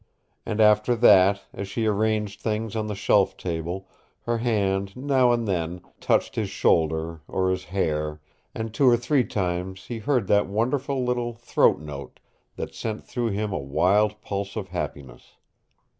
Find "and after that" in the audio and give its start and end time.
0.47-1.43